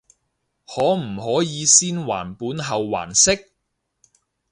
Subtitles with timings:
[0.65, 3.37] 可唔可以先還本後還息？